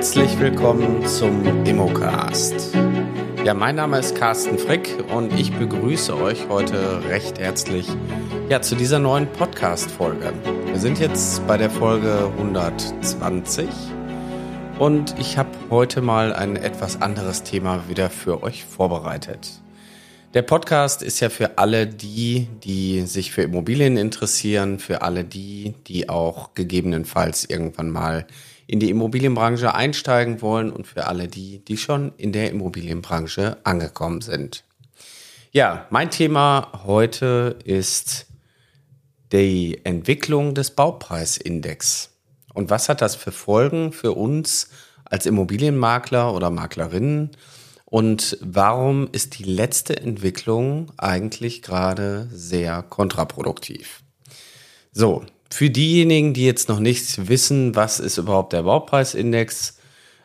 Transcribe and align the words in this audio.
Herzlich 0.00 0.38
willkommen 0.38 1.06
zum 1.06 1.66
Immocast. 1.66 2.74
Ja, 3.44 3.52
mein 3.52 3.76
Name 3.76 3.98
ist 3.98 4.14
Carsten 4.14 4.58
Frick 4.58 4.96
und 5.14 5.38
ich 5.38 5.52
begrüße 5.52 6.16
euch 6.16 6.48
heute 6.48 7.04
recht 7.10 7.38
herzlich 7.38 7.86
ja, 8.48 8.62
zu 8.62 8.76
dieser 8.76 8.98
neuen 8.98 9.30
Podcast-Folge. 9.30 10.32
Wir 10.64 10.78
sind 10.78 11.00
jetzt 11.00 11.46
bei 11.46 11.58
der 11.58 11.68
Folge 11.68 12.32
120 12.38 13.68
und 14.78 15.14
ich 15.18 15.36
habe 15.36 15.50
heute 15.68 16.00
mal 16.00 16.32
ein 16.32 16.56
etwas 16.56 17.02
anderes 17.02 17.42
Thema 17.42 17.86
wieder 17.90 18.08
für 18.08 18.42
euch 18.42 18.64
vorbereitet. 18.64 19.60
Der 20.32 20.42
Podcast 20.42 21.02
ist 21.02 21.20
ja 21.20 21.28
für 21.28 21.58
alle 21.58 21.86
die, 21.86 22.48
die 22.64 23.02
sich 23.02 23.32
für 23.32 23.42
Immobilien 23.42 23.98
interessieren, 23.98 24.78
für 24.78 25.02
alle 25.02 25.24
die, 25.24 25.74
die 25.88 26.08
auch 26.08 26.54
gegebenenfalls 26.54 27.44
irgendwann 27.44 27.90
mal 27.90 28.26
in 28.70 28.78
die 28.78 28.90
Immobilienbranche 28.90 29.74
einsteigen 29.74 30.42
wollen 30.42 30.70
und 30.70 30.86
für 30.86 31.08
alle 31.08 31.26
die, 31.26 31.58
die 31.64 31.76
schon 31.76 32.12
in 32.16 32.30
der 32.30 32.50
Immobilienbranche 32.50 33.56
angekommen 33.64 34.20
sind. 34.20 34.62
Ja, 35.50 35.88
mein 35.90 36.12
Thema 36.12 36.70
heute 36.84 37.58
ist 37.64 38.26
die 39.32 39.84
Entwicklung 39.84 40.54
des 40.54 40.70
Baupreisindex. 40.70 42.10
Und 42.54 42.70
was 42.70 42.88
hat 42.88 43.02
das 43.02 43.16
für 43.16 43.32
Folgen 43.32 43.90
für 43.90 44.12
uns 44.12 44.68
als 45.04 45.26
Immobilienmakler 45.26 46.32
oder 46.32 46.50
Maklerinnen? 46.50 47.32
Und 47.86 48.38
warum 48.40 49.08
ist 49.10 49.40
die 49.40 49.44
letzte 49.44 49.96
Entwicklung 49.96 50.92
eigentlich 50.96 51.62
gerade 51.62 52.28
sehr 52.30 52.84
kontraproduktiv? 52.84 54.04
So, 54.92 55.24
für 55.52 55.70
diejenigen, 55.70 56.32
die 56.32 56.46
jetzt 56.46 56.68
noch 56.68 56.80
nicht 56.80 57.28
wissen, 57.28 57.74
was 57.74 58.00
ist 58.00 58.18
überhaupt 58.18 58.52
der 58.52 58.62
Baupreisindex, 58.62 59.78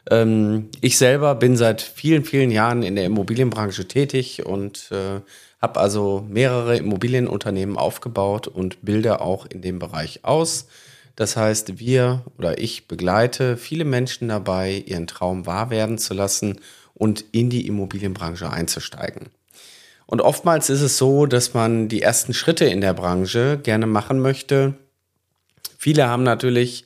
ähm, 0.10 0.70
ich 0.82 0.98
selber 0.98 1.36
bin 1.36 1.58
seit 1.58 1.82
vielen, 1.82 2.24
vielen 2.24 2.52
Jahren 2.52 2.84
in 2.84 2.96
der 2.96 3.06
Immobilienbranche 3.06 3.88
tätig 3.88 4.46
und 4.46 4.92
äh, 4.92 5.22
habe 5.62 5.80
also 5.80 6.26
mehrere 6.30 6.78
Immobilienunternehmen 6.78 7.78
aufgebaut 7.78 8.48
und 8.48 8.84
bilde 8.84 9.22
auch 9.22 9.46
in 9.48 9.62
dem 9.62 9.80
Bereich 9.80 10.20
aus. 10.24 10.68
Das 11.16 11.38
heißt, 11.38 11.80
wir 11.80 12.24
oder 12.38 12.60
ich 12.60 12.88
begleite 12.88 13.58
viele 13.58 13.86
Menschen 13.86 14.28
dabei, 14.28 14.84
ihren 14.86 15.08
Traum 15.08 15.46
wahr 15.46 15.70
werden 15.70 15.98
zu 15.98 16.14
lassen 16.14 16.60
und 16.94 17.26
in 17.32 17.50
die 17.50 17.68
Immobilienbranche 17.68 18.50
einzusteigen. 18.50 19.30
Und 20.06 20.22
oftmals 20.22 20.70
ist 20.70 20.82
es 20.82 20.98
so, 20.98 21.26
dass 21.26 21.54
man 21.54 21.88
die 21.88 22.02
ersten 22.02 22.34
Schritte 22.34 22.66
in 22.66 22.82
der 22.82 22.94
Branche 22.94 23.60
gerne 23.64 23.88
machen 23.88 24.20
möchte. 24.20 24.76
Viele 25.86 26.08
haben 26.08 26.24
natürlich 26.24 26.84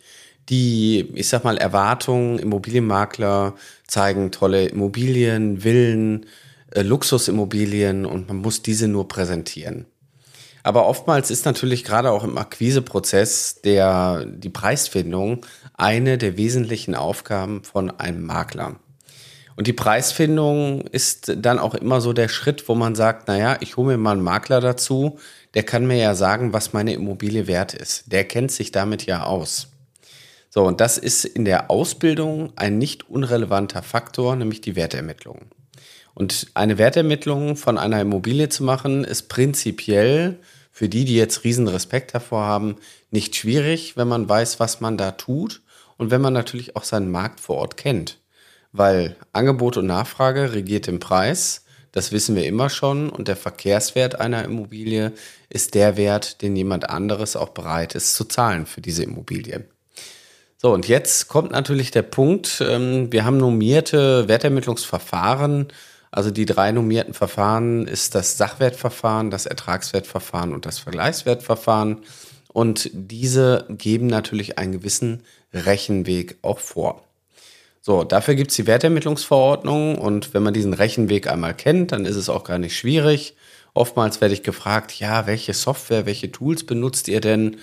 die, 0.50 1.10
ich 1.16 1.30
sag 1.30 1.46
mal, 1.46 1.58
Erwartungen, 1.58 2.38
Immobilienmakler 2.38 3.56
zeigen 3.88 4.30
tolle 4.30 4.66
Immobilien, 4.66 5.62
Villen, 5.62 6.26
äh, 6.72 6.82
Luxusimmobilien 6.82 8.06
und 8.06 8.28
man 8.28 8.36
muss 8.40 8.62
diese 8.62 8.90
nur 8.90 9.08
präsentieren. 9.08 9.86
Aber 10.64 10.86
oftmals 10.86 11.32
ist 11.32 11.46
natürlich 11.46 11.86
gerade 11.86 12.12
auch 12.12 12.26
im 12.26 12.38
Akquiseprozess 12.38 13.62
der, 13.62 14.26
die 14.26 14.50
Preisfindung 14.50 15.46
eine 15.78 16.18
der 16.18 16.36
wesentlichen 16.36 16.94
Aufgaben 16.94 17.64
von 17.64 17.92
einem 17.92 18.26
Makler. 18.26 18.82
Und 19.60 19.68
die 19.68 19.74
Preisfindung 19.74 20.88
ist 20.88 21.34
dann 21.36 21.60
auch 21.60 21.76
immer 21.76 22.00
so 22.00 22.14
der 22.14 22.30
Schritt, 22.30 22.70
wo 22.70 22.76
man 22.76 22.96
sagt, 22.96 23.28
naja, 23.28 23.58
ich 23.60 23.76
hole 23.76 23.90
mir 23.90 23.98
mal 23.98 24.14
einen 24.14 24.24
Makler 24.24 24.62
dazu, 24.62 25.20
der 25.54 25.64
kann 25.64 25.86
mir 25.86 25.98
ja 25.98 26.16
sagen, 26.16 26.54
was 26.54 26.72
meine 26.72 26.94
Immobilie 26.94 27.46
wert 27.46 27.74
ist. 27.74 28.10
Der 28.10 28.24
kennt 28.24 28.54
sich 28.54 28.72
damit 28.72 29.06
ja 29.06 29.24
aus. 29.24 29.68
So, 30.50 30.64
und 30.64 30.80
das 30.80 30.98
ist 30.98 31.26
in 31.26 31.44
der 31.44 31.70
Ausbildung 31.70 32.54
ein 32.56 32.78
nicht 32.78 33.10
unrelevanter 33.10 33.84
Faktor, 33.84 34.38
nämlich 34.38 34.62
die 34.62 34.78
Wertermittlung. 34.78 35.48
Und 36.14 36.48
eine 36.54 36.78
Wertermittlung 36.78 37.58
von 37.58 37.78
einer 37.78 38.00
Immobilie 38.00 38.48
zu 38.48 38.64
machen, 38.64 39.04
ist 39.04 39.28
prinzipiell 39.28 40.40
für 40.72 40.88
die, 40.88 41.04
die 41.04 41.18
jetzt 41.18 41.44
riesen 41.44 41.68
Respekt 41.68 42.16
davor 42.16 42.44
haben, 42.44 42.78
nicht 43.12 43.36
schwierig, 43.36 43.98
wenn 43.98 44.08
man 44.08 44.30
weiß, 44.30 44.62
was 44.62 44.80
man 44.80 44.98
da 44.98 45.12
tut 45.12 45.62
und 45.98 46.12
wenn 46.12 46.22
man 46.22 46.32
natürlich 46.32 46.78
auch 46.78 46.86
seinen 46.86 47.12
Markt 47.12 47.42
vor 47.42 47.58
Ort 47.58 47.76
kennt 47.76 48.20
weil 48.72 49.16
Angebot 49.34 49.78
und 49.78 49.88
Nachfrage 49.88 50.54
regiert 50.54 50.88
den 50.88 51.00
Preis. 51.00 51.66
Das 51.92 52.12
wissen 52.12 52.36
wir 52.36 52.46
immer 52.46 52.70
schon. 52.70 53.10
Und 53.10 53.28
der 53.28 53.36
Verkehrswert 53.36 54.20
einer 54.20 54.44
Immobilie 54.44 55.12
ist 55.50 55.74
der 55.74 55.98
Wert, 55.98 56.42
den 56.42 56.56
jemand 56.56 56.90
anderes 56.90 57.36
auch 57.36 57.50
bereit 57.50 57.96
ist 57.96 58.16
zu 58.16 58.26
zahlen 58.26 58.66
für 58.66 58.82
diese 58.82 59.04
Immobilie. 59.04 59.66
So, 60.58 60.74
und 60.74 60.88
jetzt 60.88 61.30
kommt 61.30 61.52
natürlich 61.52 61.90
der 61.92 62.02
Punkt, 62.02 62.62
ähm, 62.68 63.12
wir 63.12 63.24
haben 63.24 63.38
normierte 63.38 64.28
Wertermittlungsverfahren. 64.28 65.68
Also 66.12 66.32
die 66.32 66.46
drei 66.46 66.72
normierten 66.72 67.14
Verfahren 67.14 67.88
ist 67.88 68.14
das 68.14 68.38
Sachwertverfahren, 68.38 69.32
das 69.32 69.46
Ertragswertverfahren 69.46 70.54
und 70.54 70.66
das 70.66 70.80
Vergleichswertverfahren. 70.80 72.00
Und 72.52 72.90
diese 72.94 73.66
geben 73.70 74.08
natürlich 74.08 74.58
einen 74.58 74.74
gewissen 74.74 75.24
Rechenweg 75.54 76.38
auch 76.42 76.60
vor. 76.60 77.09
So, 77.90 78.04
dafür 78.04 78.36
gibt's 78.36 78.56
die 78.56 78.68
Wertermittlungsverordnung 78.68 79.98
und 79.98 80.36
wenn 80.36 80.44
man 80.44 80.54
diesen 80.54 80.76
Rechenweg 80.76 81.28
einmal 81.28 81.56
kennt, 81.56 81.92
dann 81.92 82.06
ist 82.06 82.18
es 82.18 82.30
auch 82.30 82.44
gar 82.44 82.60
nicht 82.60 82.78
schwierig. 82.78 83.36
Oftmals 83.74 84.22
werde 84.22 84.36
ich 84.36 84.44
gefragt, 84.44 85.00
ja, 85.00 85.26
welche 85.26 85.56
Software, 85.56 86.06
welche 86.06 86.32
Tools 86.32 86.68
benutzt 86.68 87.08
ihr 87.08 87.20
denn? 87.20 87.58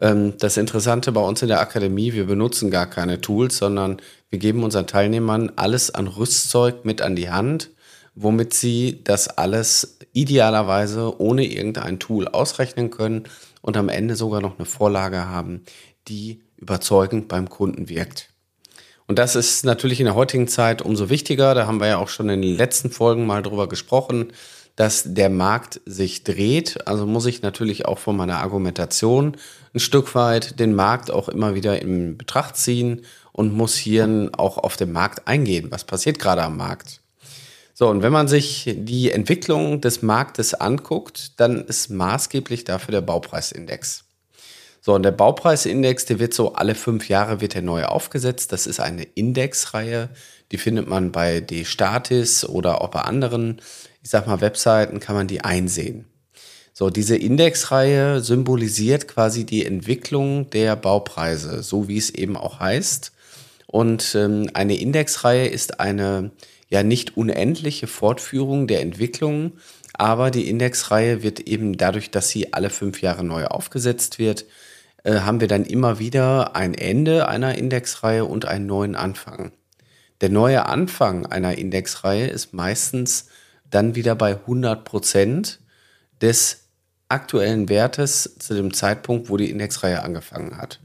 Ähm, 0.00 0.34
das 0.36 0.56
Interessante 0.56 1.12
bei 1.12 1.20
uns 1.20 1.42
in 1.42 1.48
der 1.48 1.60
Akademie, 1.60 2.12
wir 2.12 2.26
benutzen 2.26 2.72
gar 2.72 2.86
keine 2.86 3.20
Tools, 3.20 3.58
sondern 3.58 4.02
wir 4.30 4.40
geben 4.40 4.64
unseren 4.64 4.88
Teilnehmern 4.88 5.52
alles 5.54 5.94
an 5.94 6.08
Rüstzeug 6.08 6.84
mit 6.84 7.00
an 7.00 7.14
die 7.14 7.30
Hand, 7.30 7.70
womit 8.16 8.54
sie 8.54 9.04
das 9.04 9.28
alles 9.28 10.00
idealerweise 10.12 11.20
ohne 11.20 11.44
irgendein 11.44 12.00
Tool 12.00 12.26
ausrechnen 12.26 12.90
können 12.90 13.28
und 13.62 13.76
am 13.76 13.88
Ende 13.88 14.16
sogar 14.16 14.40
noch 14.40 14.58
eine 14.58 14.66
Vorlage 14.66 15.28
haben, 15.28 15.62
die 16.08 16.42
überzeugend 16.56 17.28
beim 17.28 17.48
Kunden 17.48 17.88
wirkt. 17.88 18.30
Und 19.08 19.18
das 19.18 19.36
ist 19.36 19.64
natürlich 19.64 20.00
in 20.00 20.04
der 20.04 20.14
heutigen 20.14 20.48
Zeit 20.48 20.82
umso 20.82 21.08
wichtiger. 21.08 21.54
Da 21.54 21.66
haben 21.66 21.80
wir 21.80 21.88
ja 21.88 21.96
auch 21.96 22.08
schon 22.10 22.28
in 22.28 22.42
den 22.42 22.56
letzten 22.56 22.90
Folgen 22.90 23.26
mal 23.26 23.42
drüber 23.42 23.66
gesprochen, 23.66 24.34
dass 24.76 25.02
der 25.06 25.30
Markt 25.30 25.80
sich 25.86 26.24
dreht. 26.24 26.86
Also 26.86 27.06
muss 27.06 27.24
ich 27.24 27.40
natürlich 27.40 27.86
auch 27.86 27.98
von 27.98 28.18
meiner 28.18 28.38
Argumentation 28.38 29.36
ein 29.74 29.80
Stück 29.80 30.14
weit 30.14 30.60
den 30.60 30.74
Markt 30.74 31.10
auch 31.10 31.30
immer 31.30 31.54
wieder 31.54 31.80
in 31.80 32.18
Betracht 32.18 32.56
ziehen 32.56 33.02
und 33.32 33.54
muss 33.54 33.76
hier 33.76 34.30
auch 34.36 34.58
auf 34.58 34.76
den 34.76 34.92
Markt 34.92 35.26
eingehen. 35.26 35.70
Was 35.70 35.84
passiert 35.84 36.18
gerade 36.18 36.42
am 36.42 36.58
Markt? 36.58 37.00
So, 37.72 37.88
und 37.88 38.02
wenn 38.02 38.12
man 38.12 38.28
sich 38.28 38.74
die 38.76 39.10
Entwicklung 39.10 39.80
des 39.80 40.02
Marktes 40.02 40.52
anguckt, 40.52 41.40
dann 41.40 41.64
ist 41.64 41.88
maßgeblich 41.88 42.64
dafür 42.64 42.92
der 42.92 43.00
Baupreisindex. 43.00 44.04
So, 44.88 44.94
und 44.94 45.02
der 45.02 45.10
Baupreisindex, 45.10 46.06
der 46.06 46.18
wird 46.18 46.32
so 46.32 46.54
alle 46.54 46.74
fünf 46.74 47.10
Jahre 47.10 47.42
wird 47.42 47.54
er 47.54 47.60
neu 47.60 47.84
aufgesetzt. 47.84 48.52
Das 48.52 48.66
ist 48.66 48.80
eine 48.80 49.02
Indexreihe, 49.02 50.08
die 50.50 50.56
findet 50.56 50.88
man 50.88 51.12
bei 51.12 51.40
D-Statis 51.40 52.46
oder 52.46 52.80
auch 52.80 52.88
bei 52.88 53.02
anderen, 53.02 53.60
ich 54.02 54.08
sag 54.08 54.26
mal, 54.26 54.40
Webseiten 54.40 54.98
kann 54.98 55.14
man 55.14 55.26
die 55.26 55.42
einsehen. 55.42 56.06
So, 56.72 56.88
diese 56.88 57.18
Indexreihe 57.18 58.22
symbolisiert 58.22 59.08
quasi 59.08 59.44
die 59.44 59.66
Entwicklung 59.66 60.48
der 60.48 60.74
Baupreise, 60.74 61.62
so 61.62 61.86
wie 61.86 61.98
es 61.98 62.08
eben 62.08 62.38
auch 62.38 62.58
heißt. 62.58 63.12
Und 63.66 64.14
ähm, 64.14 64.48
eine 64.54 64.78
Indexreihe 64.78 65.48
ist 65.48 65.80
eine 65.80 66.30
ja 66.70 66.82
nicht 66.82 67.14
unendliche 67.14 67.88
Fortführung 67.88 68.66
der 68.66 68.80
Entwicklung, 68.80 69.52
aber 69.92 70.30
die 70.30 70.48
Indexreihe 70.48 71.22
wird 71.22 71.40
eben 71.40 71.76
dadurch, 71.76 72.10
dass 72.10 72.30
sie 72.30 72.54
alle 72.54 72.70
fünf 72.70 73.02
Jahre 73.02 73.22
neu 73.22 73.44
aufgesetzt 73.44 74.18
wird, 74.18 74.46
äh, 75.04 75.20
haben 75.20 75.40
wir 75.40 75.48
dann 75.48 75.64
immer 75.64 75.98
wieder 75.98 76.56
ein 76.56 76.74
Ende 76.74 77.28
einer 77.28 77.56
Indexreihe 77.56 78.24
und 78.24 78.46
einen 78.46 78.66
neuen 78.66 78.94
Anfang. 78.94 79.52
Der 80.20 80.30
neue 80.30 80.66
Anfang 80.66 81.26
einer 81.26 81.56
Indexreihe 81.56 82.26
ist 82.26 82.52
meistens 82.52 83.28
dann 83.70 83.94
wieder 83.94 84.14
bei 84.14 84.34
100 84.34 84.84
Prozent 84.84 85.60
des 86.20 86.64
aktuellen 87.08 87.68
Wertes 87.68 88.36
zu 88.38 88.54
dem 88.54 88.74
Zeitpunkt, 88.74 89.30
wo 89.30 89.36
die 89.36 89.50
Indexreihe 89.50 90.02
angefangen 90.02 90.58
hat. 90.58 90.80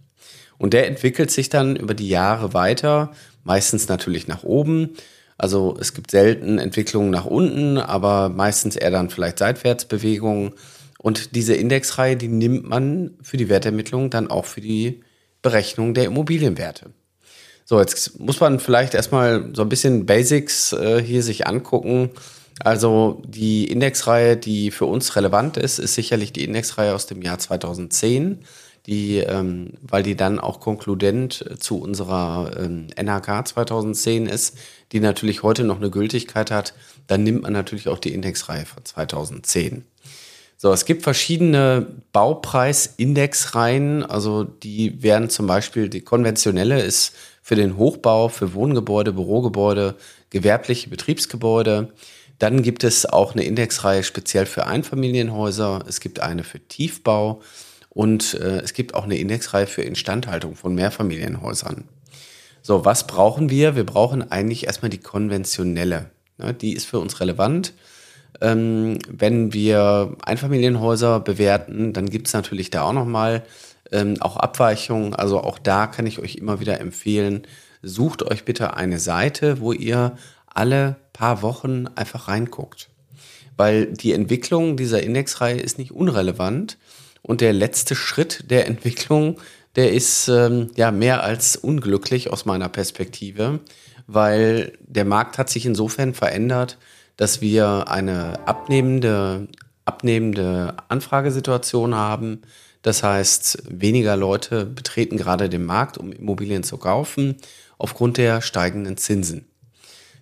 Und 0.57 0.73
der 0.73 0.87
entwickelt 0.87 1.31
sich 1.31 1.49
dann 1.49 1.75
über 1.75 1.93
die 1.93 2.07
Jahre 2.07 2.53
weiter, 2.53 3.11
meistens 3.43 3.87
natürlich 3.87 4.27
nach 4.27 4.43
oben. 4.43 4.91
Also 5.37 5.75
es 5.79 5.93
gibt 5.93 6.11
selten 6.11 6.59
Entwicklungen 6.59 7.09
nach 7.09 7.25
unten, 7.25 7.77
aber 7.77 8.29
meistens 8.29 8.75
eher 8.75 8.91
dann 8.91 9.09
vielleicht 9.09 9.39
Seitwärtsbewegungen. 9.39 10.53
Und 11.03 11.35
diese 11.35 11.53
Indexreihe, 11.53 12.15
die 12.15 12.29
nimmt 12.29 12.63
man 12.63 13.11
für 13.21 13.35
die 13.35 13.49
Wertermittlung 13.49 14.09
dann 14.09 14.31
auch 14.31 14.45
für 14.45 14.61
die 14.61 15.01
Berechnung 15.41 15.93
der 15.93 16.05
Immobilienwerte. 16.05 16.91
So, 17.65 17.77
jetzt 17.77 18.21
muss 18.21 18.39
man 18.39 18.57
vielleicht 18.61 18.93
erstmal 18.93 19.49
so 19.53 19.63
ein 19.63 19.69
bisschen 19.69 20.05
Basics 20.05 20.71
äh, 20.71 21.03
hier 21.03 21.21
sich 21.21 21.45
angucken. 21.45 22.11
Also 22.63 23.21
die 23.27 23.67
Indexreihe, 23.69 24.37
die 24.37 24.71
für 24.71 24.85
uns 24.85 25.17
relevant 25.17 25.57
ist, 25.57 25.77
ist 25.77 25.95
sicherlich 25.95 26.31
die 26.31 26.45
Indexreihe 26.45 26.95
aus 26.95 27.05
dem 27.05 27.21
Jahr 27.21 27.37
2010. 27.37 28.39
die, 28.85 29.17
ähm, 29.17 29.73
weil 29.81 30.03
die 30.03 30.15
dann 30.15 30.39
auch 30.39 30.61
konkludent 30.61 31.45
zu 31.59 31.81
unserer 31.81 32.51
ähm, 32.57 32.87
NHK 32.95 33.47
2010 33.47 34.25
ist, 34.25 34.57
die 34.93 35.01
natürlich 35.01 35.43
heute 35.43 35.65
noch 35.65 35.77
eine 35.77 35.89
Gültigkeit 35.89 36.49
hat, 36.49 36.73
dann 37.07 37.23
nimmt 37.23 37.43
man 37.43 37.51
natürlich 37.53 37.89
auch 37.89 37.99
die 37.99 38.13
Indexreihe 38.13 38.65
von 38.65 38.85
2010. 38.85 39.85
So, 40.63 40.71
es 40.71 40.85
gibt 40.85 41.03
verschiedene 41.03 41.87
Baupreisindexreihen. 42.13 44.01
Also 44.01 44.45
die 44.45 45.03
werden 45.03 45.29
zum 45.29 45.45
Beispiel, 45.45 45.89
die 45.89 45.99
konventionelle 45.99 46.81
ist 46.81 47.13
für 47.41 47.55
den 47.55 47.75
Hochbau, 47.75 48.29
für 48.29 48.53
Wohngebäude, 48.53 49.11
Bürogebäude, 49.11 49.95
gewerbliche 50.29 50.89
Betriebsgebäude. 50.89 51.91
Dann 52.39 52.61
gibt 52.61 52.85
es 52.85 53.05
auch 53.05 53.33
eine 53.33 53.43
Indexreihe 53.43 54.03
speziell 54.03 54.45
für 54.45 54.65
Einfamilienhäuser. 54.65 55.83
Es 55.85 55.99
gibt 55.99 56.21
eine 56.21 56.45
für 56.45 56.65
Tiefbau 56.65 57.41
und 57.89 58.35
äh, 58.35 58.61
es 58.61 58.73
gibt 58.73 58.93
auch 58.93 59.03
eine 59.03 59.17
Indexreihe 59.17 59.67
für 59.67 59.81
Instandhaltung 59.81 60.55
von 60.55 60.73
Mehrfamilienhäusern. 60.75 61.89
So, 62.61 62.85
was 62.85 63.05
brauchen 63.05 63.49
wir? 63.49 63.75
Wir 63.75 63.85
brauchen 63.85 64.31
eigentlich 64.31 64.65
erstmal 64.65 64.91
die 64.91 64.99
konventionelle. 64.99 66.09
Ne? 66.37 66.53
Die 66.53 66.71
ist 66.71 66.85
für 66.85 66.99
uns 66.99 67.19
relevant. 67.19 67.73
Ähm, 68.41 68.99
wenn 69.09 69.53
wir 69.53 70.15
Einfamilienhäuser 70.23 71.19
bewerten, 71.19 71.93
dann 71.93 72.09
gibt 72.09 72.27
es 72.27 72.33
natürlich 72.33 72.69
da 72.69 72.83
auch 72.83 72.93
nochmal 72.93 73.43
ähm, 73.91 74.15
auch 74.19 74.37
Abweichungen. 74.37 75.13
Also 75.13 75.39
auch 75.41 75.59
da 75.59 75.87
kann 75.87 76.05
ich 76.05 76.19
euch 76.19 76.35
immer 76.35 76.59
wieder 76.59 76.79
empfehlen, 76.79 77.43
sucht 77.81 78.23
euch 78.23 78.45
bitte 78.45 78.75
eine 78.75 78.99
Seite, 78.99 79.59
wo 79.59 79.71
ihr 79.71 80.17
alle 80.47 80.97
paar 81.13 81.41
Wochen 81.41 81.87
einfach 81.95 82.27
reinguckt. 82.27 82.89
Weil 83.55 83.87
die 83.87 84.13
Entwicklung 84.13 84.77
dieser 84.77 85.03
Indexreihe 85.03 85.59
ist 85.59 85.77
nicht 85.77 85.91
unrelevant 85.91 86.77
und 87.21 87.41
der 87.41 87.53
letzte 87.53 87.95
Schritt 87.95 88.49
der 88.49 88.67
Entwicklung, 88.67 89.39
der 89.75 89.93
ist 89.93 90.27
ähm, 90.27 90.71
ja 90.75 90.91
mehr 90.91 91.23
als 91.23 91.55
unglücklich 91.55 92.31
aus 92.31 92.45
meiner 92.45 92.69
Perspektive, 92.69 93.59
weil 94.07 94.73
der 94.81 95.05
Markt 95.05 95.37
hat 95.37 95.49
sich 95.49 95.65
insofern 95.65 96.13
verändert, 96.13 96.77
dass 97.17 97.41
wir 97.41 97.89
eine 97.89 98.47
abnehmende, 98.47 99.47
abnehmende 99.85 100.75
Anfragesituation 100.87 101.95
haben. 101.95 102.41
Das 102.81 103.03
heißt, 103.03 103.63
weniger 103.69 104.15
Leute 104.17 104.65
betreten 104.65 105.17
gerade 105.17 105.49
den 105.49 105.65
Markt, 105.65 105.97
um 105.97 106.11
Immobilien 106.11 106.63
zu 106.63 106.77
kaufen, 106.77 107.37
aufgrund 107.77 108.17
der 108.17 108.41
steigenden 108.41 108.97
Zinsen. 108.97 109.45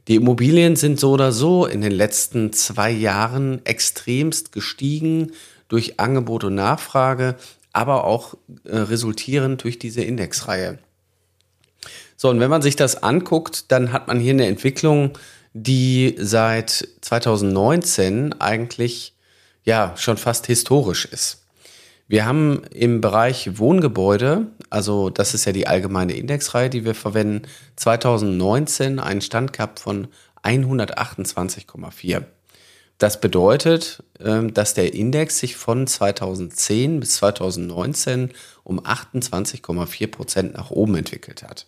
Die 0.08 0.16
Immobilien 0.16 0.76
sind 0.76 1.00
so 1.00 1.12
oder 1.12 1.32
so 1.32 1.66
in 1.66 1.82
den 1.82 1.92
letzten 1.92 2.54
zwei 2.54 2.92
Jahren 2.92 3.66
extremst 3.66 4.52
gestiegen 4.52 5.32
durch 5.68 6.00
Angebot 6.00 6.44
und 6.44 6.56
Nachfrage, 6.56 7.36
aber 7.72 8.04
auch 8.04 8.34
äh, 8.66 8.76
resultierend 8.78 9.64
durch 9.64 9.80
diese 9.80 10.02
Indexreihe. 10.02 10.80
So, 12.18 12.30
und 12.30 12.40
wenn 12.40 12.50
man 12.50 12.62
sich 12.62 12.76
das 12.76 13.02
anguckt, 13.02 13.72
dann 13.72 13.94
hat 13.94 14.08
man 14.08 14.20
hier 14.20 14.34
eine 14.34 14.48
Entwicklung, 14.48 15.12
die 15.54 16.16
seit 16.20 16.88
2019 17.02 18.40
eigentlich 18.40 19.14
ja 19.64 19.94
schon 19.98 20.18
fast 20.18 20.48
historisch 20.48 21.06
ist. 21.06 21.42
Wir 22.08 22.26
haben 22.26 22.64
im 22.72 23.00
Bereich 23.00 23.58
Wohngebäude, 23.58 24.48
also 24.70 25.10
das 25.10 25.34
ist 25.34 25.46
ja 25.46 25.54
die 25.54 25.68
allgemeine 25.68 26.14
Indexreihe, 26.14 26.70
die 26.70 26.84
wir 26.84 26.96
verwenden, 26.96 27.48
2019 27.78 29.00
einen 29.00 29.22
Stand 29.22 29.54
gehabt 29.54 29.80
von 29.80 30.08
128,4. 30.44 32.24
Das 32.98 33.20
bedeutet, 33.20 34.04
ähm, 34.20 34.54
dass 34.54 34.74
der 34.74 34.94
Index 34.94 35.40
sich 35.40 35.56
von 35.56 35.88
2010 35.88 37.00
bis 37.00 37.16
2019 37.16 38.32
um 38.64 38.80
28,4 38.80 40.08
Prozent 40.12 40.54
nach 40.54 40.70
oben 40.70 40.96
entwickelt 40.96 41.44
hat. 41.44 41.66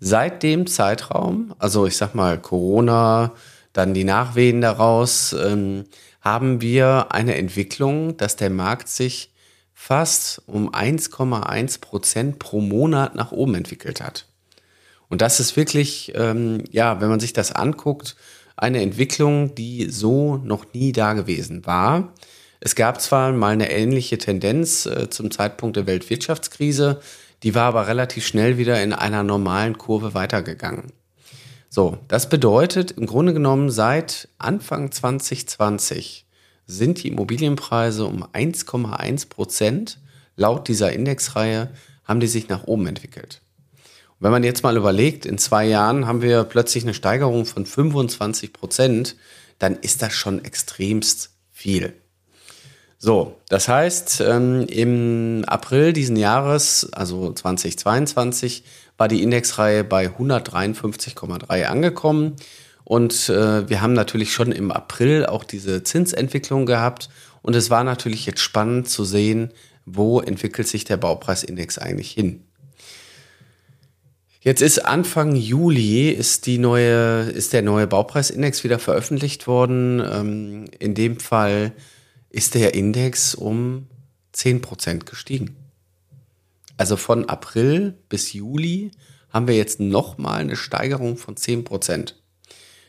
Seit 0.00 0.42
dem 0.42 0.66
Zeitraum, 0.66 1.54
also 1.58 1.86
ich 1.86 1.96
sag 1.96 2.14
mal 2.14 2.38
Corona, 2.40 3.32
dann 3.74 3.92
die 3.92 4.04
Nachwehen 4.04 4.62
daraus, 4.62 5.34
ähm, 5.34 5.84
haben 6.22 6.62
wir 6.62 7.12
eine 7.12 7.36
Entwicklung, 7.36 8.16
dass 8.16 8.36
der 8.36 8.50
Markt 8.50 8.88
sich 8.88 9.30
fast 9.74 10.42
um 10.46 10.74
1,1 10.74 11.80
Prozent 11.80 12.38
pro 12.38 12.60
Monat 12.60 13.14
nach 13.14 13.30
oben 13.30 13.54
entwickelt 13.54 14.00
hat. 14.00 14.26
Und 15.08 15.20
das 15.20 15.38
ist 15.38 15.56
wirklich, 15.56 16.12
ähm, 16.14 16.64
ja, 16.70 17.00
wenn 17.00 17.08
man 17.08 17.20
sich 17.20 17.32
das 17.32 17.52
anguckt, 17.52 18.16
eine 18.56 18.80
Entwicklung, 18.82 19.54
die 19.54 19.90
so 19.90 20.36
noch 20.36 20.72
nie 20.72 20.92
da 20.92 21.14
gewesen 21.14 21.66
war. 21.66 22.12
Es 22.60 22.74
gab 22.74 23.00
zwar 23.00 23.32
mal 23.32 23.52
eine 23.52 23.70
ähnliche 23.70 24.18
Tendenz 24.18 24.86
äh, 24.86 25.08
zum 25.10 25.30
Zeitpunkt 25.30 25.76
der 25.76 25.86
Weltwirtschaftskrise, 25.86 27.00
die 27.42 27.54
war 27.54 27.64
aber 27.64 27.86
relativ 27.86 28.26
schnell 28.26 28.58
wieder 28.58 28.82
in 28.82 28.92
einer 28.92 29.22
normalen 29.22 29.78
Kurve 29.78 30.14
weitergegangen. 30.14 30.92
So, 31.68 31.98
das 32.08 32.28
bedeutet 32.28 32.90
im 32.92 33.06
Grunde 33.06 33.32
genommen 33.32 33.70
seit 33.70 34.28
Anfang 34.38 34.90
2020 34.90 36.26
sind 36.66 37.02
die 37.02 37.08
Immobilienpreise 37.08 38.06
um 38.06 38.24
1,1 38.24 39.28
Prozent 39.28 39.98
laut 40.36 40.68
dieser 40.68 40.92
Indexreihe 40.92 41.70
haben 42.04 42.20
die 42.20 42.26
sich 42.26 42.48
nach 42.48 42.64
oben 42.64 42.86
entwickelt. 42.86 43.42
Und 44.08 44.24
wenn 44.24 44.32
man 44.32 44.42
jetzt 44.42 44.62
mal 44.62 44.76
überlegt, 44.76 45.26
in 45.26 45.38
zwei 45.38 45.66
Jahren 45.66 46.06
haben 46.06 46.22
wir 46.22 46.44
plötzlich 46.44 46.84
eine 46.84 46.94
Steigerung 46.94 47.46
von 47.46 47.66
25 47.66 48.52
Prozent, 48.52 49.16
dann 49.58 49.76
ist 49.76 50.02
das 50.02 50.12
schon 50.12 50.44
extremst 50.44 51.30
viel. 51.50 51.92
So, 53.02 53.40
das 53.48 53.66
heißt, 53.66 54.20
ähm, 54.20 54.66
im 54.68 55.44
April 55.46 55.94
diesen 55.94 56.16
Jahres, 56.16 56.86
also 56.92 57.32
2022, 57.32 58.62
war 58.98 59.08
die 59.08 59.22
Indexreihe 59.22 59.84
bei 59.84 60.08
153,3 60.08 61.64
angekommen 61.64 62.36
und 62.84 63.30
äh, 63.30 63.66
wir 63.70 63.80
haben 63.80 63.94
natürlich 63.94 64.34
schon 64.34 64.52
im 64.52 64.70
April 64.70 65.24
auch 65.24 65.44
diese 65.44 65.82
Zinsentwicklung 65.82 66.66
gehabt. 66.66 67.08
Und 67.40 67.56
es 67.56 67.70
war 67.70 67.84
natürlich 67.84 68.26
jetzt 68.26 68.40
spannend 68.40 68.88
zu 68.90 69.04
sehen, 69.04 69.52
wo 69.86 70.20
entwickelt 70.20 70.68
sich 70.68 70.84
der 70.84 70.98
Baupreisindex 70.98 71.78
eigentlich 71.78 72.10
hin. 72.10 72.44
Jetzt 74.40 74.60
ist 74.60 74.84
Anfang 74.84 75.36
Juli 75.36 76.10
ist 76.10 76.44
die 76.44 76.58
neue, 76.58 77.30
ist 77.30 77.54
der 77.54 77.62
neue 77.62 77.86
Baupreisindex 77.86 78.62
wieder 78.62 78.78
veröffentlicht 78.78 79.46
worden. 79.46 80.02
Ähm, 80.04 80.64
in 80.78 80.94
dem 80.94 81.18
Fall 81.18 81.72
ist 82.30 82.54
der 82.54 82.74
Index 82.74 83.34
um 83.34 83.86
10% 84.34 85.04
gestiegen. 85.04 85.56
Also 86.76 86.96
von 86.96 87.28
April 87.28 87.94
bis 88.08 88.32
Juli 88.32 88.92
haben 89.30 89.46
wir 89.46 89.56
jetzt 89.56 89.80
nochmal 89.80 90.40
eine 90.40 90.56
Steigerung 90.56 91.16
von 91.16 91.34
10%. 91.34 92.14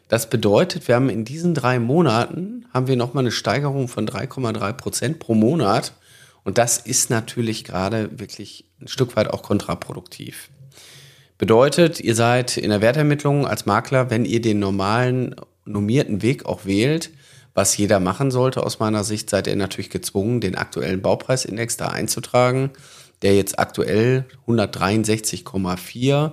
Das 0.07 0.29
bedeutet, 0.29 0.87
wir 0.87 0.95
haben 0.95 1.09
in 1.09 1.25
diesen 1.25 1.53
drei 1.53 1.79
Monaten 1.79 2.65
haben 2.73 2.87
wir 2.87 2.95
nochmal 2.95 3.23
eine 3.23 3.31
Steigerung 3.31 3.87
von 3.87 4.07
3,3 4.07 4.73
Prozent 4.73 5.19
pro 5.19 5.35
Monat. 5.35 5.93
Und 6.43 6.57
das 6.57 6.77
ist 6.77 7.09
natürlich 7.09 7.63
gerade 7.63 8.19
wirklich 8.19 8.65
ein 8.81 8.87
Stück 8.87 9.15
weit 9.15 9.29
auch 9.29 9.43
kontraproduktiv. 9.43 10.49
Bedeutet, 11.37 11.99
ihr 11.99 12.15
seid 12.15 12.57
in 12.57 12.69
der 12.69 12.81
Wertermittlung 12.81 13.47
als 13.47 13.65
Makler, 13.65 14.09
wenn 14.09 14.25
ihr 14.25 14.41
den 14.41 14.59
normalen 14.59 15.35
normierten 15.65 16.21
Weg 16.21 16.45
auch 16.45 16.65
wählt, 16.65 17.11
was 17.53 17.75
jeder 17.77 17.99
machen 17.99 18.31
sollte 18.31 18.63
aus 18.63 18.79
meiner 18.79 19.03
Sicht, 19.03 19.29
seid 19.29 19.47
ihr 19.47 19.55
natürlich 19.55 19.89
gezwungen, 19.89 20.41
den 20.41 20.55
aktuellen 20.55 21.01
Baupreisindex 21.01 21.77
da 21.77 21.87
einzutragen, 21.87 22.71
der 23.21 23.35
jetzt 23.35 23.59
aktuell 23.59 24.25
163,4 24.47 26.31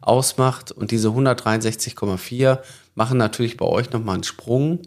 ausmacht. 0.00 0.72
Und 0.72 0.90
diese 0.90 1.08
163,4 1.08 2.58
machen 2.94 3.18
natürlich 3.18 3.56
bei 3.56 3.66
euch 3.66 3.90
nochmal 3.92 4.14
einen 4.14 4.24
Sprung. 4.24 4.80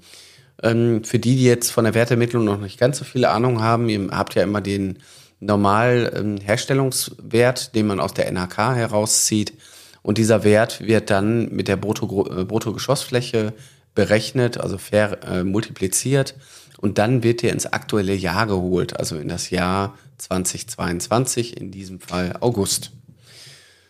Ähm, 0.62 1.04
für 1.04 1.20
die, 1.20 1.36
die 1.36 1.46
jetzt 1.46 1.72
von 1.72 1.86
der 1.86 1.94
Wertermittlung 1.94 2.44
noch 2.44 2.60
nicht 2.60 2.80
ganz 2.80 2.98
so 2.98 3.06
viel 3.06 3.26
Ahnung 3.26 3.62
haben, 3.62 3.88
ihr 3.90 4.10
habt 4.12 4.36
ja 4.36 4.44
immer 4.44 4.62
den 4.62 5.00
normal 5.40 6.12
ähm, 6.16 6.38
Herstellungswert, 6.38 7.74
den 7.76 7.88
man 7.88 8.00
aus 8.00 8.14
der 8.14 8.28
NHK 8.28 8.76
herauszieht. 8.76 9.54
Und 10.02 10.18
dieser 10.18 10.44
Wert 10.44 10.82
wird 10.82 11.10
dann 11.10 11.50
mit 11.54 11.68
der 11.68 11.78
Brutto, 11.78 12.28
äh, 12.28 12.46
Bruttogeschossfläche 12.46 13.54
berechnet, 13.96 14.60
also 14.60 14.78
fair 14.78 15.24
äh, 15.24 15.44
multipliziert. 15.44 16.36
Und 16.80 16.98
dann 16.98 17.24
wird 17.24 17.42
der 17.42 17.52
ins 17.52 17.66
aktuelle 17.66 18.14
Jahr 18.14 18.48
geholt, 18.48 18.98
also 18.98 19.18
in 19.18 19.28
das 19.28 19.50
Jahr 19.50 19.98
2022, 20.18 21.58
in 21.58 21.72
diesem 21.72 22.00
Fall 22.00 22.38
August. 22.40 22.92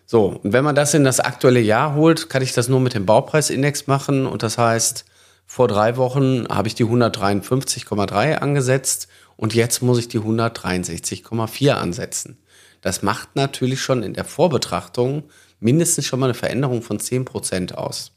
So, 0.06 0.39
und 0.44 0.53
wenn 0.53 0.63
man 0.63 0.74
das 0.74 0.96
in 0.96 1.03
das 1.03 1.20
aktuelle 1.20 1.60
Jahr 1.60 1.94
holt, 1.94 2.29
kann 2.32 2.41
ich 2.41 2.53
das 2.53 2.68
nur 2.68 2.79
mit 2.79 2.96
dem 2.96 3.06
Baupreisindex 3.06 3.86
machen. 3.86 4.25
Und 4.25 4.41
das 4.41 4.58
heißt, 4.58 5.06
vor 5.46 5.68
drei 5.68 5.98
Wochen 5.98 6.48
habe 6.50 6.68
ich 6.68 6.74
die 6.74 6.86
153,3 6.86 8.36
angesetzt 8.36 9.08
und 9.36 9.53
jetzt 9.53 9.82
muss 9.82 10.00
ich 10.00 10.08
die 10.08 10.20
163,4 10.20 11.72
ansetzen. 11.74 12.38
Das 12.82 13.03
macht 13.03 13.36
natürlich 13.36 13.82
schon 13.82 14.03
in 14.03 14.13
der 14.13 14.25
Vorbetrachtung 14.25 15.24
mindestens 15.60 16.06
schon 16.06 16.20
mal 16.20 16.27
eine 16.27 16.34
Veränderung 16.34 16.82
von 16.82 17.00
10% 17.00 17.74
aus. 17.74 18.12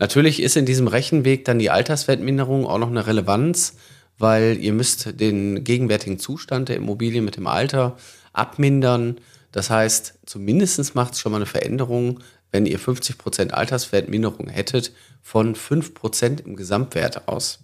Natürlich 0.00 0.42
ist 0.42 0.56
in 0.56 0.64
diesem 0.64 0.88
Rechenweg 0.88 1.44
dann 1.44 1.58
die 1.58 1.68
Alterswertminderung 1.68 2.66
auch 2.66 2.78
noch 2.78 2.88
eine 2.88 3.06
Relevanz, 3.06 3.76
weil 4.16 4.56
ihr 4.58 4.72
müsst 4.72 5.20
den 5.20 5.62
gegenwärtigen 5.62 6.18
Zustand 6.18 6.70
der 6.70 6.76
Immobilie 6.76 7.20
mit 7.20 7.36
dem 7.36 7.46
Alter 7.46 7.98
abmindern. 8.32 9.18
Das 9.52 9.68
heißt, 9.68 10.20
zumindest 10.24 10.94
macht 10.94 11.12
es 11.12 11.20
schon 11.20 11.32
mal 11.32 11.36
eine 11.36 11.46
Veränderung, 11.46 12.20
wenn 12.50 12.64
ihr 12.64 12.80
50% 12.80 13.50
Alterswertminderung 13.50 14.48
hättet, 14.48 14.92
von 15.20 15.54
5% 15.54 16.46
im 16.46 16.56
Gesamtwert 16.56 17.28
aus. 17.28 17.60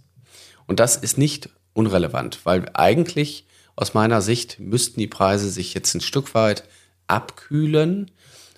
Und 0.67 0.79
das 0.79 0.99
ist 0.99 1.17
nicht 1.17 1.49
unrelevant, 1.73 2.41
weil 2.45 2.67
eigentlich 2.75 3.47
aus 3.77 3.95
meiner 3.95 4.21
Sicht 4.21 4.61
müssten 4.61 5.01
die 5.01 5.07
Preise 5.07 5.49
sich 5.49 5.73
jetzt 5.73 5.95
ein 5.95 6.03
Stück 6.03 6.35
weit 6.35 6.65
abkühlen. 7.07 8.11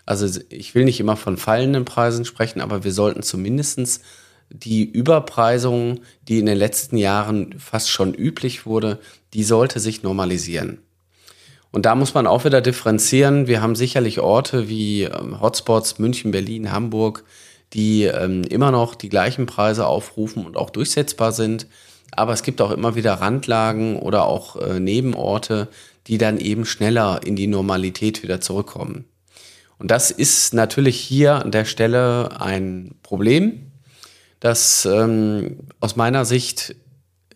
Also 0.08 0.40
ich 0.48 0.74
will 0.74 0.86
nicht 0.86 1.00
immer 1.00 1.16
von 1.16 1.36
fallenden 1.36 1.84
Preisen 1.84 2.24
sprechen, 2.24 2.62
aber 2.62 2.82
wir 2.82 2.92
sollten 2.92 3.22
zumindest 3.22 4.00
die 4.48 4.82
Überpreisung, 4.82 6.00
die 6.22 6.38
in 6.38 6.46
den 6.46 6.56
letzten 6.56 6.96
Jahren 6.96 7.54
fast 7.58 7.90
schon 7.90 8.14
üblich 8.14 8.64
wurde, 8.64 9.00
die 9.34 9.44
sollte 9.44 9.80
sich 9.80 10.02
normalisieren. 10.02 10.78
Und 11.72 11.84
da 11.84 11.94
muss 11.94 12.14
man 12.14 12.26
auch 12.26 12.46
wieder 12.46 12.62
differenzieren. 12.62 13.48
Wir 13.48 13.60
haben 13.60 13.76
sicherlich 13.76 14.18
Orte 14.20 14.70
wie 14.70 15.02
ähm, 15.02 15.42
Hotspots 15.42 15.98
München, 15.98 16.30
Berlin, 16.30 16.72
Hamburg, 16.72 17.24
die 17.74 18.04
ähm, 18.04 18.44
immer 18.44 18.70
noch 18.70 18.94
die 18.94 19.10
gleichen 19.10 19.44
Preise 19.44 19.86
aufrufen 19.86 20.46
und 20.46 20.56
auch 20.56 20.70
durchsetzbar 20.70 21.32
sind. 21.32 21.66
Aber 22.12 22.32
es 22.32 22.42
gibt 22.42 22.62
auch 22.62 22.70
immer 22.70 22.94
wieder 22.94 23.12
Randlagen 23.12 23.96
oder 23.98 24.24
auch 24.24 24.56
äh, 24.56 24.80
Nebenorte, 24.80 25.68
die 26.06 26.16
dann 26.16 26.38
eben 26.38 26.64
schneller 26.64 27.20
in 27.26 27.36
die 27.36 27.46
Normalität 27.46 28.22
wieder 28.22 28.40
zurückkommen. 28.40 29.04
Und 29.78 29.90
das 29.90 30.10
ist 30.10 30.54
natürlich 30.54 30.98
hier 30.98 31.36
an 31.36 31.50
der 31.50 31.64
Stelle 31.64 32.40
ein 32.40 32.96
Problem, 33.02 33.70
das 34.40 34.84
ähm, 34.84 35.60
aus 35.80 35.96
meiner 35.96 36.24
Sicht 36.24 36.74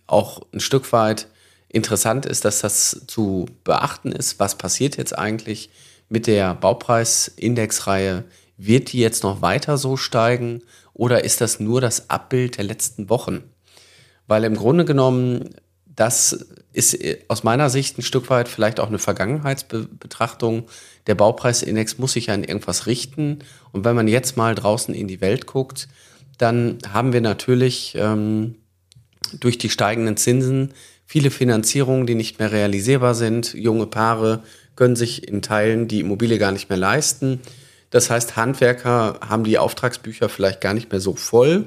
auch 0.06 0.42
ein 0.52 0.60
Stück 0.60 0.92
weit 0.92 1.28
interessant 1.68 2.26
ist, 2.26 2.44
dass 2.44 2.60
das 2.60 3.02
zu 3.06 3.46
beachten 3.64 4.12
ist. 4.12 4.38
Was 4.38 4.56
passiert 4.56 4.96
jetzt 4.96 5.16
eigentlich 5.16 5.70
mit 6.08 6.26
der 6.26 6.54
Baupreisindexreihe? 6.54 8.24
Wird 8.56 8.92
die 8.92 8.98
jetzt 8.98 9.22
noch 9.22 9.42
weiter 9.42 9.78
so 9.78 9.96
steigen 9.96 10.62
oder 10.92 11.24
ist 11.24 11.40
das 11.40 11.58
nur 11.58 11.80
das 11.80 12.10
Abbild 12.10 12.58
der 12.58 12.64
letzten 12.64 13.08
Wochen? 13.08 13.42
Weil 14.26 14.44
im 14.44 14.54
Grunde 14.54 14.84
genommen, 14.84 15.50
das 15.86 16.46
ist 16.72 16.98
aus 17.28 17.44
meiner 17.44 17.70
Sicht 17.70 17.98
ein 17.98 18.02
Stück 18.02 18.30
weit 18.30 18.48
vielleicht 18.48 18.80
auch 18.80 18.88
eine 18.88 18.98
Vergangenheitsbetrachtung. 18.98 20.64
Der 21.06 21.14
Baupreisindex 21.14 21.98
muss 21.98 22.14
sich 22.14 22.30
an 22.30 22.44
irgendwas 22.44 22.86
richten. 22.86 23.40
Und 23.72 23.84
wenn 23.84 23.96
man 23.96 24.08
jetzt 24.08 24.36
mal 24.36 24.54
draußen 24.54 24.94
in 24.94 25.08
die 25.08 25.20
Welt 25.20 25.46
guckt, 25.46 25.88
dann 26.38 26.78
haben 26.90 27.12
wir 27.12 27.20
natürlich 27.20 27.94
ähm, 27.96 28.56
durch 29.38 29.58
die 29.58 29.70
steigenden 29.70 30.16
Zinsen 30.16 30.72
viele 31.04 31.30
Finanzierungen, 31.30 32.06
die 32.06 32.14
nicht 32.14 32.38
mehr 32.38 32.52
realisierbar 32.52 33.14
sind. 33.14 33.52
Junge 33.54 33.86
Paare 33.86 34.42
können 34.74 34.96
sich 34.96 35.28
in 35.28 35.42
Teilen 35.42 35.88
die 35.88 36.00
Immobilie 36.00 36.38
gar 36.38 36.52
nicht 36.52 36.70
mehr 36.70 36.78
leisten. 36.78 37.40
Das 37.90 38.08
heißt, 38.08 38.36
Handwerker 38.36 39.20
haben 39.20 39.44
die 39.44 39.58
Auftragsbücher 39.58 40.30
vielleicht 40.30 40.62
gar 40.62 40.72
nicht 40.72 40.90
mehr 40.90 41.00
so 41.00 41.14
voll. 41.14 41.66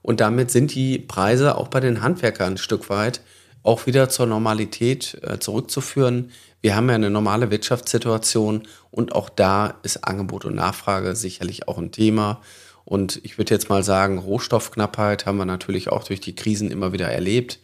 Und 0.00 0.20
damit 0.20 0.50
sind 0.50 0.74
die 0.74 0.98
Preise 0.98 1.56
auch 1.58 1.68
bei 1.68 1.80
den 1.80 2.00
Handwerkern 2.00 2.54
ein 2.54 2.58
Stück 2.58 2.88
weit 2.88 3.20
auch 3.66 3.86
wieder 3.86 4.08
zur 4.08 4.26
Normalität 4.26 5.18
äh, 5.22 5.38
zurückzuführen. 5.38 6.30
Wir 6.60 6.76
haben 6.76 6.88
ja 6.88 6.94
eine 6.94 7.10
normale 7.10 7.50
Wirtschaftssituation 7.50 8.62
und 8.90 9.14
auch 9.14 9.28
da 9.28 9.74
ist 9.82 10.04
Angebot 10.04 10.44
und 10.44 10.54
Nachfrage 10.54 11.16
sicherlich 11.16 11.68
auch 11.68 11.78
ein 11.78 11.92
Thema. 11.92 12.40
Und 12.84 13.20
ich 13.24 13.38
würde 13.38 13.52
jetzt 13.52 13.68
mal 13.68 13.82
sagen, 13.82 14.18
Rohstoffknappheit 14.18 15.26
haben 15.26 15.38
wir 15.38 15.44
natürlich 15.44 15.90
auch 15.90 16.04
durch 16.04 16.20
die 16.20 16.34
Krisen 16.34 16.70
immer 16.70 16.92
wieder 16.92 17.08
erlebt 17.08 17.58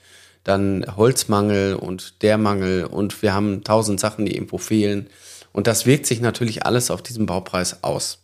dann 0.45 0.85
Holzmangel 0.97 1.77
und 1.77 2.23
der 2.23 2.39
Mangel 2.39 2.85
und 2.85 3.23
wir 3.23 3.33
haben 3.33 3.65
tausend 3.65 4.01
Sachen, 4.01 4.27
die 4.27 4.35
irgendwo 4.35 4.59
fehlen. 4.59 5.09
Und 5.53 5.67
das 5.67 5.87
wirkt 5.87 6.07
sich 6.07 6.21
natürlich 6.21 6.67
alles 6.67 6.91
auf 6.91 7.03
diesen 7.03 7.27
Baupreis 7.27 7.85
aus. 7.85 8.19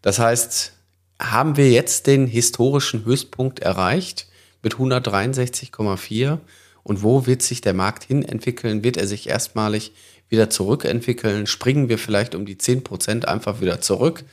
Das 0.00 0.18
heißt, 0.18 0.72
haben 1.20 1.56
wir 1.56 1.70
jetzt 1.70 2.06
den 2.06 2.26
historischen 2.26 3.04
Höchstpunkt 3.04 3.60
erreicht 3.60 4.26
mit 4.62 4.74
163,4 4.74 6.38
und 6.82 7.02
wo 7.02 7.26
wird 7.26 7.42
sich 7.42 7.60
der 7.60 7.74
Markt 7.74 8.04
hin 8.04 8.22
entwickeln? 8.22 8.82
Wird 8.84 8.96
er 8.96 9.06
sich 9.06 9.28
erstmalig 9.28 9.92
wieder 10.28 10.50
zurückentwickeln? 10.50 11.46
Springen 11.46 11.88
wir 11.88 11.98
vielleicht 11.98 12.34
um 12.34 12.46
die 12.46 12.58
10 12.58 12.82
Prozent 12.82 13.28
einfach 13.28 13.60
wieder 13.60 13.80
zurück? 13.80 14.24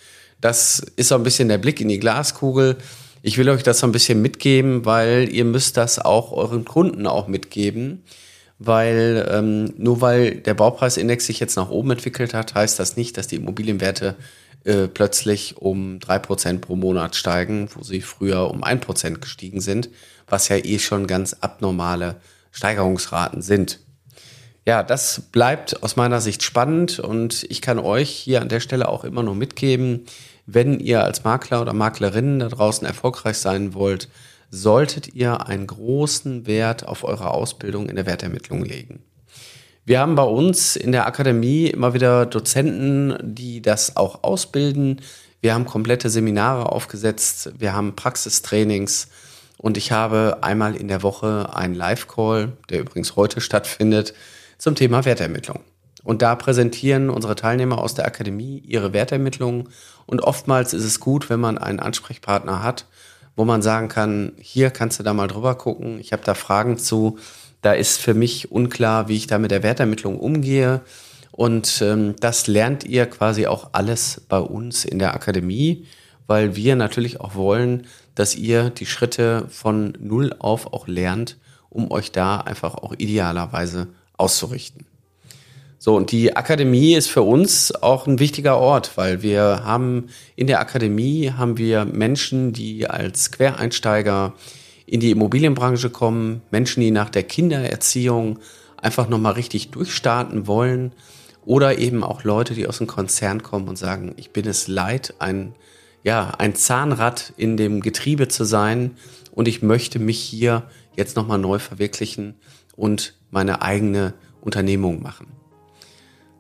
Das 0.42 0.80
ist 0.96 1.10
so 1.10 1.16
ein 1.16 1.24
bisschen 1.24 1.50
der 1.50 1.58
Blick 1.58 1.82
in 1.82 1.90
die 1.90 2.00
Glaskugel. 2.00 2.78
Ich 3.22 3.38
will 3.38 3.50
euch 3.50 3.64
das 3.64 3.80
so 3.80 3.88
ein 3.88 3.92
bisschen 3.92 4.22
mitgeben, 4.22 4.86
weil 4.86 5.30
ihr 5.32 5.46
müsst 5.46 5.78
das 5.78 6.00
auch 6.00 6.32
euren 6.32 6.66
Kunden 6.66 7.06
auch 7.06 7.28
mitgeben. 7.28 8.04
Weil 8.58 9.30
ähm, 9.32 9.74
nur 9.78 10.02
weil 10.02 10.36
der 10.36 10.54
Baupreisindex 10.54 11.26
sich 11.26 11.40
jetzt 11.40 11.56
nach 11.56 11.70
oben 11.70 11.92
entwickelt 11.92 12.34
hat, 12.34 12.56
heißt 12.56 12.78
das 12.80 12.98
nicht, 12.98 13.18
dass 13.18 13.28
die 13.28 13.38
Immobilienwerte 13.38 14.16
äh, 14.66 14.88
plötzlich 14.88 15.58
um 15.58 16.00
drei 16.00 16.20
Prozent 16.20 16.62
pro 16.62 16.76
Monat 16.76 17.16
steigen, 17.16 17.70
wo 17.74 17.84
sie 17.84 18.02
früher 18.02 18.52
um 18.52 18.64
ein 18.64 18.82
Prozent 18.82 19.22
gestiegen 19.22 19.62
sind, 19.62 19.90
was 20.28 20.50
ja 20.50 20.58
eh 20.58 20.80
schon 20.80 21.08
ganz 21.08 21.38
abnormale 21.40 22.18
Steigerungsraten 22.52 23.42
sind. 23.42 23.80
Ja, 24.66 24.84
das 24.84 25.22
bleibt 25.32 25.82
aus 25.82 25.96
meiner 25.96 26.22
Sicht 26.22 26.44
spannend 26.44 27.00
und 27.00 27.44
ich 27.50 27.62
kann 27.62 27.80
euch 27.80 28.10
hier 28.10 28.42
an 28.42 28.50
der 28.50 28.60
Stelle 28.60 28.88
auch 28.88 29.04
immer 29.04 29.24
nur 29.24 29.36
mitgeben, 29.36 30.06
wenn 30.46 30.80
ihr 30.80 31.04
als 31.04 31.24
Makler 31.24 31.62
oder 31.62 31.74
Maklerin 31.74 32.40
da 32.40 32.50
draußen 32.50 32.86
erfolgreich 32.86 33.38
sein 33.38 33.74
wollt, 33.74 34.10
solltet 34.52 35.14
ihr 35.14 35.48
einen 35.48 35.68
großen 35.68 36.48
Wert 36.48 36.88
auf 36.88 37.04
eure 37.04 37.32
Ausbildung 37.32 37.88
in 37.88 37.96
der 37.96 38.06
Wertermittlung 38.06 38.64
legen. 38.64 39.04
Wir 39.86 40.00
haben 40.00 40.16
bei 40.16 40.24
uns 40.24 40.76
in 40.76 40.92
der 40.92 41.08
Akademie 41.08 41.68
immer 41.68 41.94
wieder 41.94 42.26
Dozenten, 42.26 43.16
die 43.22 43.62
das 43.62 43.98
auch 43.98 44.24
ausbilden. 44.24 45.02
Wir 45.42 45.54
haben 45.54 45.66
komplette 45.66 46.10
Seminare 46.10 46.72
aufgesetzt, 46.72 47.54
wir 47.58 47.74
haben 47.74 47.96
Praxistrainings 47.96 49.08
und 49.62 49.76
ich 49.76 49.92
habe 49.92 50.38
einmal 50.42 50.76
in 50.76 50.88
der 50.88 51.04
Woche 51.04 51.50
einen 51.54 51.76
Live-Call, 51.76 52.54
der 52.70 52.80
übrigens 52.80 53.18
heute 53.18 53.42
stattfindet, 53.42 54.14
zum 54.58 54.76
Thema 54.76 55.04
Wertermittlung. 55.04 55.60
Und 56.02 56.22
da 56.22 56.36
präsentieren 56.36 57.10
unsere 57.10 57.36
Teilnehmer 57.36 57.78
aus 57.78 57.94
der 57.94 58.06
Akademie 58.06 58.60
ihre 58.66 58.94
Wertermittlungen. 58.94 59.68
Und 60.06 60.22
oftmals 60.22 60.74
ist 60.74 60.86
es 60.86 61.02
gut, 61.02 61.30
wenn 61.30 61.42
man 61.42 61.58
einen 61.58 61.82
Ansprechpartner 61.82 62.64
hat, 62.64 62.86
wo 63.36 63.44
man 63.44 63.62
sagen 63.62 63.90
kann, 63.90 64.32
hier 64.40 64.70
kannst 64.72 64.98
du 64.98 65.04
da 65.04 65.14
mal 65.14 65.28
drüber 65.28 65.56
gucken, 65.56 66.00
ich 66.00 66.14
habe 66.14 66.24
da 66.24 66.36
Fragen 66.36 66.78
zu. 66.78 67.20
Da 67.62 67.74
ist 67.74 68.00
für 68.00 68.14
mich 68.14 68.52
unklar, 68.52 69.10
wie 69.10 69.18
ich 69.18 69.28
da 69.28 69.40
mit 69.40 69.52
der 69.52 69.64
Wertermittlung 69.64 70.20
umgehe. 70.20 70.80
Und 71.32 71.82
ähm, 71.82 72.16
das 72.22 72.48
lernt 72.48 72.86
ihr 72.86 73.06
quasi 73.08 73.46
auch 73.46 73.72
alles 73.74 74.22
bei 74.30 74.40
uns 74.40 74.86
in 74.86 75.00
der 75.00 75.14
Akademie, 75.14 75.86
weil 76.30 76.56
wir 76.56 76.76
natürlich 76.76 77.20
auch 77.20 77.34
wollen, 77.34 77.88
dass 78.14 78.36
ihr 78.36 78.70
die 78.70 78.86
Schritte 78.86 79.48
von 79.50 79.98
Null 80.00 80.32
auf 80.38 80.74
auch 80.74 80.88
lernt, 80.88 81.38
um 81.70 81.90
euch 81.90 82.12
da 82.12 82.38
einfach 82.38 82.76
auch 82.76 82.94
idealerweise 82.96 83.88
auszurichten. 84.16 84.86
So, 85.80 85.96
und 85.96 86.12
die 86.12 86.36
Akademie 86.36 86.94
ist 86.94 87.10
für 87.10 87.24
uns 87.24 87.74
auch 87.74 88.06
ein 88.06 88.20
wichtiger 88.20 88.60
Ort, 88.60 88.96
weil 88.96 89.24
wir 89.24 89.62
haben 89.64 90.10
in 90.36 90.46
der 90.46 90.60
Akademie 90.60 91.32
haben 91.32 91.58
wir 91.58 91.86
Menschen, 91.86 92.54
die 92.54 92.88
als 92.88 93.32
Quereinsteiger 93.32 94.34
in 94.86 95.00
die 95.00 95.10
Immobilienbranche 95.10 95.90
kommen, 95.90 96.44
Menschen, 96.52 96.82
die 96.82 96.92
nach 96.92 97.10
der 97.10 97.24
Kindererziehung 97.24 98.38
einfach 98.78 99.10
nochmal 99.10 99.34
richtig 99.34 99.72
durchstarten 99.72 100.46
wollen 100.46 100.92
oder 101.44 101.80
eben 101.80 102.04
auch 102.04 102.24
Leute, 102.24 102.54
die 102.54 102.68
aus 102.68 102.78
dem 102.78 102.86
Konzern 102.86 103.42
kommen 103.42 103.68
und 103.68 103.80
sagen, 103.80 104.14
ich 104.18 104.30
bin 104.30 104.46
es 104.46 104.68
leid, 104.68 105.16
ein, 105.18 105.56
ja, 106.04 106.32
ein 106.38 106.56
Zahnrad 106.56 107.34
in 107.38 107.58
dem 107.58 107.82
Getriebe 107.82 108.28
zu 108.28 108.44
sein 108.44 108.98
und 109.32 109.48
ich 109.48 109.62
möchte 109.62 110.00
mich 110.00 110.20
hier 110.20 110.64
jetzt 110.96 111.16
nochmal 111.16 111.40
neu 111.40 111.60
verwirklichen 111.60 112.36
und 112.76 113.16
meine 113.32 113.62
eigene 113.62 114.14
Unternehmung 114.42 115.02
machen. 115.02 115.28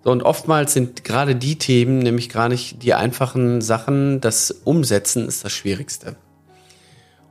So, 0.03 0.11
und 0.11 0.23
oftmals 0.23 0.73
sind 0.73 1.03
gerade 1.03 1.35
die 1.35 1.57
Themen 1.57 1.99
nämlich 1.99 2.29
gar 2.29 2.47
nicht 2.47 2.83
die 2.83 2.93
einfachen 2.93 3.61
Sachen. 3.61 4.21
Das 4.21 4.51
Umsetzen 4.51 5.27
ist 5.27 5.43
das 5.43 5.51
Schwierigste. 5.51 6.15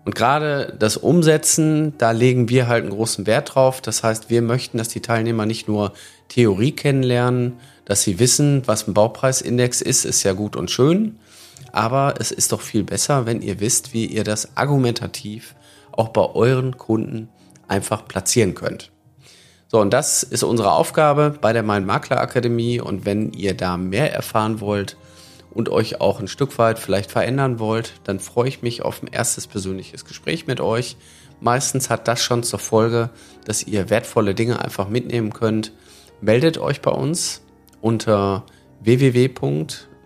Und 0.05 0.15
gerade 0.15 0.75
das 0.79 0.97
Umsetzen, 0.97 1.95
da 1.99 2.13
legen 2.13 2.49
wir 2.49 2.67
halt 2.67 2.83
einen 2.85 2.93
großen 2.93 3.27
Wert 3.27 3.55
drauf. 3.55 3.81
Das 3.81 4.03
heißt, 4.03 4.31
wir 4.31 4.43
möchten, 4.43 4.79
dass 4.79 4.89
die 4.89 5.01
Teilnehmer 5.01 5.45
nicht 5.45 5.69
nur 5.69 5.93
Theorie 6.29 6.73
kennenlernen, 6.73 7.55
dass 7.85 8.03
sie 8.03 8.19
wissen, 8.19 8.63
was 8.67 8.87
ein 8.87 8.95
Baupreisindex 8.95 9.81
ist, 9.81 10.05
ist 10.05 10.23
ja 10.23 10.35
gut 10.35 10.57
und 10.57 10.71
schön. 10.71 11.19
Aber 11.73 12.15
es 12.19 12.31
ist 12.31 12.53
doch 12.53 12.61
viel 12.61 12.85
besser, 12.85 13.27
wenn 13.27 13.43
ihr 13.43 13.61
wisst, 13.61 13.93
wie 13.93 14.07
ihr 14.07 14.25
das 14.25 14.57
argumentativ 14.57 15.55
auch 15.93 16.09
bei 16.09 16.23
euren 16.23 16.77
Kunden 16.79 17.29
einfach 17.67 18.07
platzieren 18.07 18.55
könnt. 18.55 18.91
So, 19.71 19.81
und 19.81 19.93
das 19.93 20.23
ist 20.23 20.43
unsere 20.45 20.73
Aufgabe 20.73 21.35
bei 21.41 21.53
der 21.53 21.63
Mein 21.63 21.85
Makler 21.85 22.21
Akademie. 22.21 22.81
Und 22.81 23.05
wenn 23.05 23.33
ihr 23.33 23.55
da 23.55 23.77
mehr 23.77 24.13
erfahren 24.15 24.61
wollt 24.61 24.97
und 25.51 25.69
euch 25.69 26.01
auch 26.01 26.21
ein 26.21 26.29
Stück 26.29 26.59
weit 26.59 26.79
vielleicht 26.79 27.11
verändern 27.11 27.59
wollt, 27.59 28.01
dann 28.05 28.19
freue 28.19 28.49
ich 28.49 28.63
mich 28.63 28.83
auf 28.83 29.03
ein 29.03 29.09
erstes 29.09 29.47
persönliches 29.47 30.07
Gespräch 30.07 30.47
mit 30.47 30.61
euch. 30.61 30.97
Meistens 31.41 31.91
hat 31.91 32.09
das 32.09 32.23
schon 32.23 32.43
zur 32.43 32.59
Folge, 32.59 33.11
dass 33.45 33.63
ihr 33.63 33.91
wertvolle 33.91 34.35
Dinge 34.35 34.61
einfach 34.65 34.89
mitnehmen 34.89 35.33
könnt. 35.35 35.73
Meldet 36.21 36.59
euch 36.59 36.81
bei 36.81 36.91
uns. 36.91 37.43
unter 37.81 38.45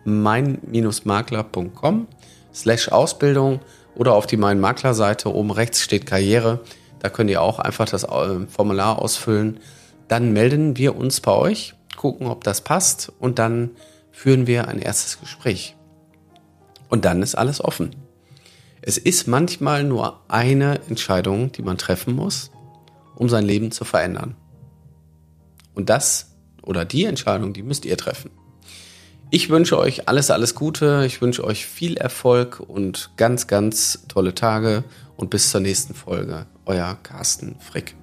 www.mein-makler.com 0.04 2.08
slash 2.54 2.88
Ausbildung 2.88 3.60
oder 3.94 4.14
auf 4.14 4.26
die 4.26 4.36
Mein 4.36 4.60
Makler 4.60 4.94
Seite. 4.94 5.34
Oben 5.34 5.50
rechts 5.50 5.80
steht 5.80 6.06
Karriere. 6.06 6.60
Da 6.98 7.08
könnt 7.08 7.30
ihr 7.30 7.42
auch 7.42 7.58
einfach 7.58 7.88
das 7.88 8.04
äh, 8.04 8.46
Formular 8.48 9.00
ausfüllen. 9.00 9.60
Dann 10.08 10.32
melden 10.32 10.76
wir 10.76 10.96
uns 10.96 11.20
bei 11.20 11.32
euch, 11.32 11.74
gucken, 11.96 12.26
ob 12.26 12.44
das 12.44 12.62
passt 12.62 13.12
und 13.18 13.38
dann 13.38 13.70
führen 14.10 14.46
wir 14.46 14.68
ein 14.68 14.78
erstes 14.78 15.20
Gespräch. 15.20 15.76
Und 16.88 17.04
dann 17.04 17.22
ist 17.22 17.34
alles 17.34 17.62
offen. 17.62 17.96
Es 18.82 18.98
ist 18.98 19.28
manchmal 19.28 19.84
nur 19.84 20.20
eine 20.28 20.80
Entscheidung, 20.88 21.52
die 21.52 21.62
man 21.62 21.78
treffen 21.78 22.14
muss, 22.14 22.50
um 23.14 23.28
sein 23.28 23.44
Leben 23.44 23.70
zu 23.70 23.84
verändern. 23.84 24.36
Und 25.74 25.88
das 25.88 26.32
oder 26.62 26.84
die 26.84 27.04
Entscheidung, 27.04 27.52
die 27.52 27.62
müsst 27.62 27.84
ihr 27.84 27.96
treffen. 27.96 28.30
Ich 29.34 29.48
wünsche 29.48 29.78
euch 29.78 30.10
alles, 30.10 30.30
alles 30.30 30.54
Gute. 30.54 31.04
Ich 31.06 31.22
wünsche 31.22 31.42
euch 31.42 31.64
viel 31.64 31.96
Erfolg 31.96 32.60
und 32.60 33.12
ganz, 33.16 33.46
ganz 33.46 34.04
tolle 34.06 34.34
Tage. 34.34 34.84
Und 35.16 35.30
bis 35.30 35.50
zur 35.50 35.62
nächsten 35.62 35.94
Folge. 35.94 36.44
Euer 36.66 36.98
Carsten 37.02 37.56
Frick. 37.58 37.94